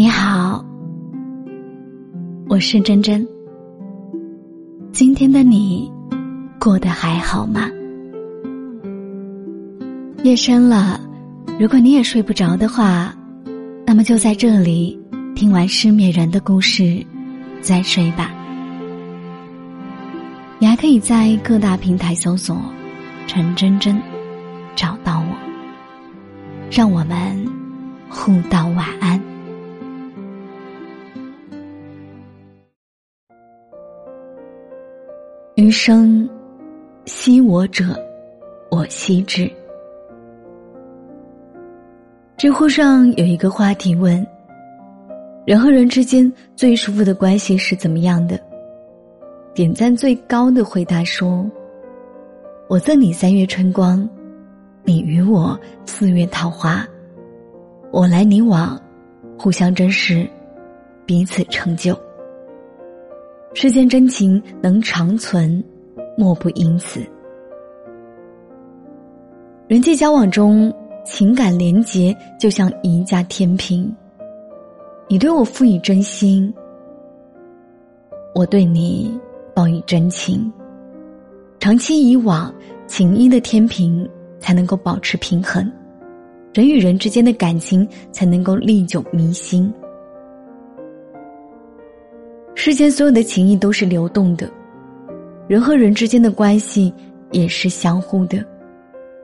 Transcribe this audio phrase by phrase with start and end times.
[0.00, 0.64] 你好，
[2.48, 3.28] 我是真真。
[4.92, 5.92] 今天的你
[6.58, 7.68] 过得还好吗？
[10.24, 10.98] 夜深了，
[11.58, 13.14] 如果你也睡不着的话，
[13.86, 14.98] 那么就在这里
[15.34, 17.04] 听完失眠人的故事
[17.60, 18.32] 再睡吧。
[20.58, 22.56] 你还可以在各大平台搜索
[23.28, 24.00] “陈真真”，
[24.74, 25.36] 找到我，
[26.70, 27.46] 让我们
[28.08, 29.20] 互道晚安。
[35.70, 36.28] 生，
[37.04, 37.84] 惜我者，
[38.70, 39.50] 我惜之。
[42.36, 44.26] 知乎上有一个话题问：
[45.46, 48.40] 人和人之间最舒服的关系是怎么样的？
[49.54, 51.48] 点赞最高的回答说
[52.68, 54.08] ：“我赠你三月春光，
[54.84, 56.86] 你与我四月桃花，
[57.90, 58.80] 我来你往，
[59.38, 60.28] 互相珍视，
[61.04, 61.98] 彼此成就。”
[63.52, 65.62] 世间真情能长存，
[66.20, 67.00] 莫不因此。
[69.66, 70.70] 人际交往中，
[71.02, 73.90] 情感连结就像一架天平。
[75.08, 76.52] 你对我付以真心，
[78.34, 79.18] 我对你
[79.54, 80.52] 报以真情。
[81.58, 82.54] 长期以往，
[82.86, 84.06] 情谊的天平
[84.38, 85.72] 才能够保持平衡，
[86.52, 89.72] 人与人之间的感情才能够历久弥新。
[92.54, 94.50] 世间所有的情谊都是流动的，
[95.50, 96.94] 人和人之间的关系
[97.32, 98.38] 也是相互的。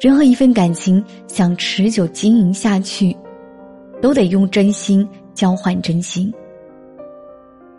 [0.01, 3.17] 任何一份感情想持久经营下去，
[4.03, 6.35] 都得用真心交换真心。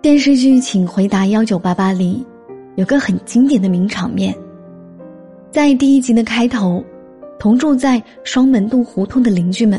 [0.02, 2.26] 电视剧《请回答幺九八八》里
[2.78, 4.34] 有个很经典的名场面，
[5.52, 6.82] 在第一集的开头，
[7.38, 9.78] 同住在双门洞胡同的邻居们，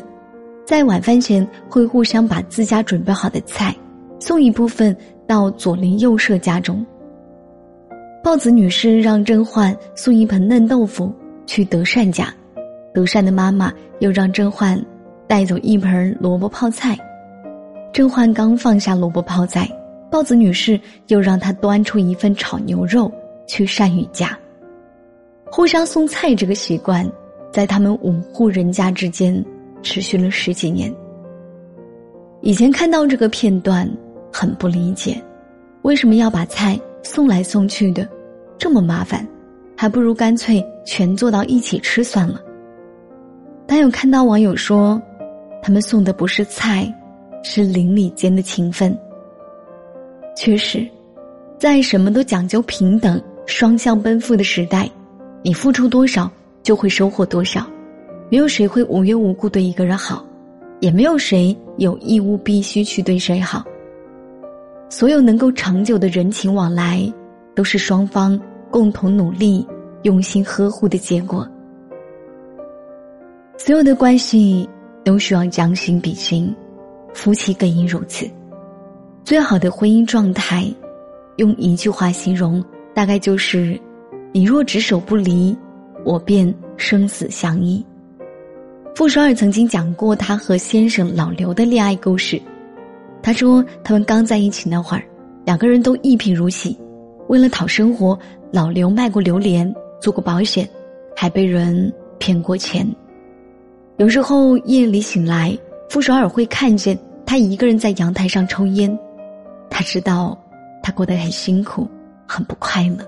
[0.66, 3.74] 在晚饭前会互相把自家准备好的菜
[4.20, 4.94] 送一部分。
[5.26, 6.84] 到左邻右舍家中，
[8.28, 11.10] 豹子女士让甄嬛送一盆嫩豆腐
[11.46, 12.30] 去德善家，
[12.92, 14.78] 德善的妈妈又让甄嬛
[15.26, 16.94] 带走一盆萝卜泡菜。
[17.90, 19.66] 甄嬛刚放下萝卜泡菜，
[20.10, 23.10] 豹子女士又让她端出一份炒牛肉
[23.46, 24.38] 去善宇家。
[25.50, 27.10] 互相送菜这个习惯，
[27.50, 29.42] 在他们五户人家之间
[29.82, 30.94] 持续了十几年。
[32.42, 33.90] 以前看到这个片段。
[34.30, 35.18] 很不理解，
[35.80, 38.06] 为什么要把菜送来送去的，
[38.58, 39.26] 这么麻烦，
[39.76, 42.40] 还不如干脆全做到一起吃算了。
[43.66, 45.00] 但有看到网友说，
[45.62, 46.92] 他们送的不是菜，
[47.44, 48.96] 是邻里间的情分。
[50.34, 50.86] 确实，
[51.58, 54.90] 在什么都讲究平等、双向奔赴的时代，
[55.42, 56.30] 你付出多少
[56.62, 57.66] 就会收获多少，
[58.30, 60.24] 没有谁会无缘无故对一个人好，
[60.80, 63.64] 也没有谁有义务必须去对谁好。
[64.88, 67.12] 所有能够长久的人情往来，
[67.58, 69.66] 都是双方共同努力、
[70.02, 71.44] 用心呵护的结果。
[73.56, 74.68] 所有的关系
[75.04, 76.54] 都需要将心比心，
[77.12, 78.30] 夫妻更应如此。
[79.24, 80.72] 最好的婚姻状态，
[81.38, 82.64] 用一句话形容，
[82.94, 83.76] 大概就是
[84.30, 85.58] ：“你若执手不离，
[86.04, 87.84] 我便生死相依。”
[88.94, 92.40] 傅首尔曾经讲过他和先生老刘的恋爱故事。
[93.20, 95.02] 他说：“他们刚在一起那会儿，
[95.44, 96.78] 两个人都一贫如洗。
[97.28, 98.18] 为了讨生活，
[98.50, 100.68] 老刘卖过榴莲，做过保险，
[101.16, 102.86] 还被人骗过钱。
[103.96, 105.56] 有时候夜里醒来，
[105.88, 108.98] 傅首尔会看见他一个人在阳台上抽烟。
[109.70, 110.36] 他知道
[110.82, 111.86] 他过得很辛苦，
[112.26, 112.98] 很不快乐。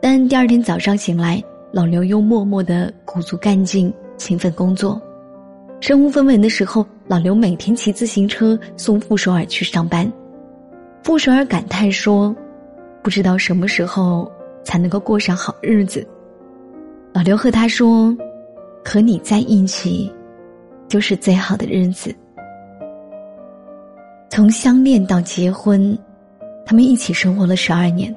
[0.00, 1.42] 但第二天早上醒来，
[1.72, 5.00] 老刘又默默的鼓足干劲，勤奋工作。
[5.80, 10.12] 身无分文的时候。”老刘每天骑自行车送傅首尔去上班，
[11.04, 12.34] 傅首尔感叹说
[13.06, 14.28] ：“不知道什么时候
[14.64, 16.04] 才能够过上好日子。”
[17.14, 18.12] 老刘和他说
[18.84, 20.12] ：“和你在一起，
[20.88, 22.12] 就是最好的日子。”
[24.28, 25.96] 从相恋到结婚，
[26.64, 28.12] 他们一起生活了十二年。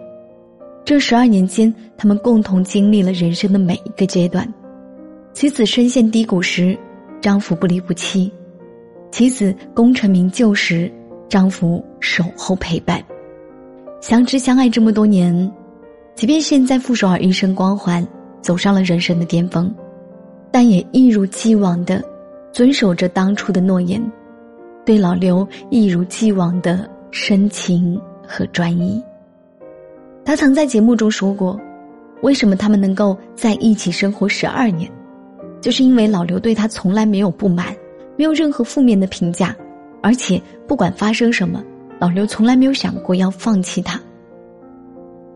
[0.83, 4.51] 这十二年间，他们共同经历了人生的每一个阶段。
[5.33, 6.75] 妻子深陷低谷时，
[7.21, 8.33] 丈夫不离不弃。
[9.11, 10.91] 妻子功成名就时，
[11.29, 12.99] 丈夫守候陪伴，
[14.01, 15.51] 相知相爱这么多年，
[16.15, 18.05] 即便现在傅首尔一生光环，
[18.41, 19.73] 走上了人生的巅峰，
[20.51, 22.03] 但也一如既往的
[22.51, 24.01] 遵守着当初的诺言，
[24.85, 29.01] 对老刘一如既往的深情和专一。
[30.23, 31.59] 他曾在节目中说过，
[32.21, 34.89] 为什么他们能够在一起生活十二年，
[35.59, 37.75] 就是因为老刘对他从来没有不满。
[38.17, 39.55] 没有任何负面的评价，
[40.03, 41.63] 而且不管发生什么，
[41.99, 43.99] 老刘从来没有想过要放弃他。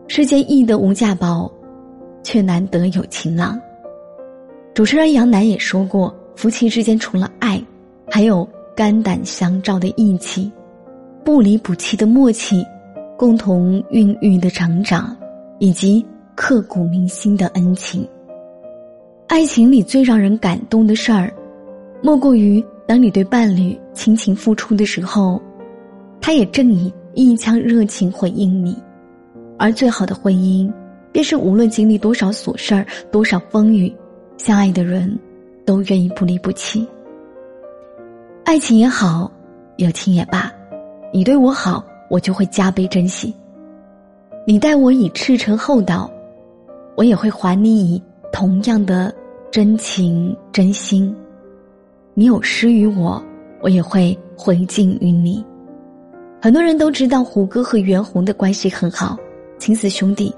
[0.08, 1.50] 世间易得无价宝，
[2.22, 3.60] 却难得有情郎。
[4.72, 7.62] 主持人杨楠也说过，夫妻之间除了爱，
[8.10, 10.50] 还有肝胆相照的义气，
[11.22, 12.64] 不离不弃的默契，
[13.16, 15.16] 共同孕育的成长，
[15.58, 18.06] 以及刻骨铭心的恩情。
[19.26, 21.32] 爱情里最让人感动的事儿，
[22.02, 25.40] 莫过于当你对伴侣倾情付出的时候，
[26.26, 28.74] 他也正以一腔热情回应你。
[29.58, 30.72] 而最好的婚姻，
[31.12, 33.94] 便是无论经历多少琐事儿、多少风雨，
[34.38, 35.18] 相爱的人，
[35.66, 36.88] 都愿意不离不弃。
[38.42, 39.30] 爱情也好，
[39.76, 40.50] 友情也罢，
[41.12, 43.30] 你对我好，我就会加倍珍惜；
[44.46, 46.10] 你待我以赤诚厚道，
[46.96, 49.14] 我也会还你以同样的
[49.50, 51.14] 真情真心。
[52.14, 53.22] 你有施于我，
[53.60, 55.44] 我也会回敬于你。
[56.44, 59.16] 很多人都知道胡歌和袁弘的关系很好。
[59.58, 60.30] 亲似兄弟，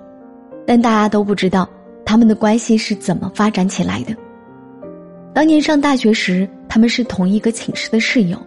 [0.64, 1.69] 但大家都不知道
[2.05, 4.14] 他们的关系是怎么发展起来的。
[5.35, 8.38] 当年上大学时，他们是同一个寝室的室友，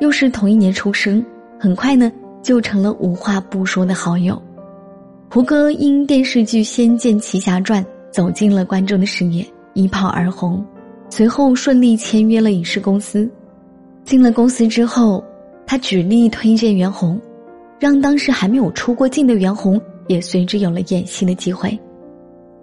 [0.00, 1.24] 又是同一年出生，
[1.56, 2.10] 很快呢
[2.42, 4.36] 就成了无话不说的好友。
[5.30, 7.80] 胡歌因电视剧《仙剑奇侠传》
[8.10, 10.66] 走进了观众的视野，一炮而红，
[11.10, 13.30] 随后顺利签约了影视公司。
[14.04, 15.22] 进了公司之后，
[15.70, 17.20] 他举例推荐袁弘，
[17.78, 19.80] 让当时还没有出过镜的袁弘。
[20.08, 21.78] 也随之有了演戏的机会。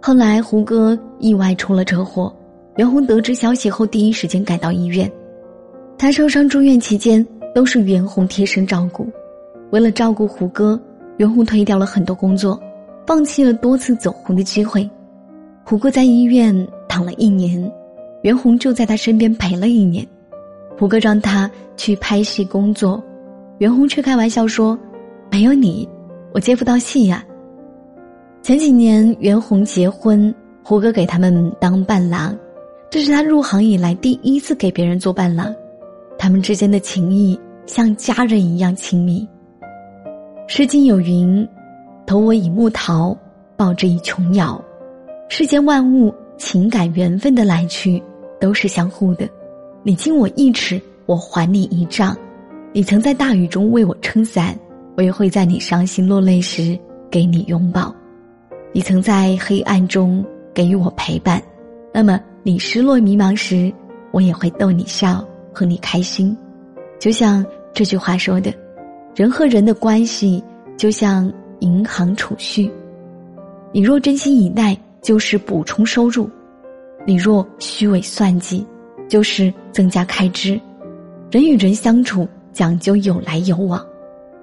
[0.02, 2.36] 后来胡歌意外出了车祸，
[2.76, 5.08] 袁弘得知消息后第一时间赶到医院。
[5.96, 7.24] 他受伤住院期间
[7.54, 9.08] 都是袁弘贴身照顾。
[9.70, 10.82] 为了照顾胡歌，
[11.18, 12.60] 袁弘推掉了很多工作，
[13.06, 14.90] 放弃了多次走红的机会。
[15.64, 17.72] 胡歌在医院躺了一年，
[18.24, 20.04] 袁弘就在他身边陪了一年。
[20.78, 23.02] 胡歌让他去拍戏工作，
[23.60, 24.78] 袁弘却开玩笑说
[25.32, 25.88] ：“没有你，
[26.34, 27.24] 我接不到戏呀。”
[28.44, 30.34] 前几年袁弘结婚，
[30.64, 32.38] 胡歌给他们当伴郎，
[32.90, 35.54] 这是他入行以来第一次给别人做伴郎，
[36.18, 39.28] 他们之间的情谊像家人一样亲密。
[40.48, 41.48] 诗经有云
[42.06, 43.18] ：“投我以木桃，
[43.56, 44.62] 报之以琼瑶。”
[45.28, 48.02] 世间万物情感缘分的来去
[48.40, 49.28] 都是相互的，
[49.88, 52.18] 你敬我一尺，我还你一丈。
[52.74, 54.58] 你曾在大雨中为我撑伞，
[54.98, 56.76] 我也会在你伤心落泪时
[57.08, 57.94] 给你拥抱。
[58.74, 61.40] 你曾在黑暗中给予我陪伴，
[61.94, 63.72] 那么你失落迷茫时，
[64.10, 65.24] 我也会逗你笑，
[65.54, 66.36] 和你开心。
[66.98, 68.52] 就像这句话说的
[69.14, 70.44] ：“人和人的关系
[70.78, 72.72] 就像银行储蓄，
[73.72, 76.28] 你若真心以待，就是补充收入；
[77.06, 78.66] 你若虚伪算计，
[79.08, 80.60] 就是增加开支。
[81.32, 83.86] 人与人相处讲究有来有往，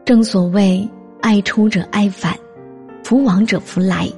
[0.04, 0.88] 正所谓
[1.20, 2.36] 爱出者爱返，
[3.04, 4.08] 福往者福来。”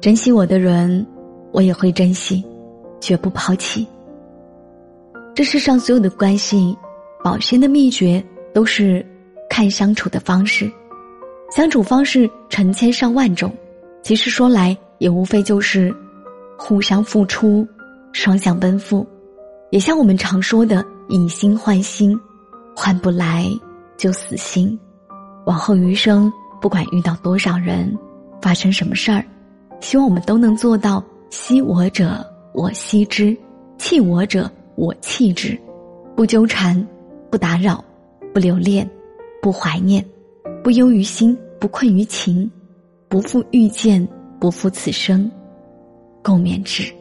[0.00, 1.04] 珍惜我的人，
[1.50, 2.44] 我也会珍惜，
[3.00, 3.86] 绝不抛弃。
[5.34, 6.76] 这世上所有的关系，
[7.22, 8.22] 保鲜的秘诀
[8.52, 9.04] 都是
[9.48, 10.70] 看相处的方式。
[11.56, 13.50] 相处方式成千上万种，
[14.02, 15.94] 其实说来也无非就是
[16.58, 17.66] 互相付出，
[18.12, 19.06] 双向奔赴。
[19.74, 22.16] 也像我们常说的“以心换心”，
[22.76, 23.44] 换不来
[23.96, 24.78] 就死心。
[25.46, 27.92] 往后余生，不管遇到多少人，
[28.40, 29.24] 发生什么事儿。
[29.80, 33.36] 希望我们都能做到：惜我者我惜之，
[33.76, 35.58] 弃我者我弃之，
[36.14, 36.80] 不纠缠，
[37.28, 37.84] 不打扰，
[38.32, 38.88] 不留恋，
[39.42, 40.06] 不怀念，
[40.62, 42.48] 不忧于心，不困于情，
[43.08, 44.06] 不负遇见，
[44.38, 45.28] 不负此生，
[46.22, 46.94] 共勉之。